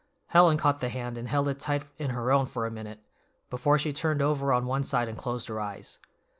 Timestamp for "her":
2.09-2.31, 5.47-5.59